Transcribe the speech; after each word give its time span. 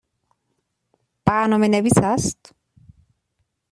برنامه 1.25 1.67
نویس 1.67 1.97
است؟ 2.03 2.53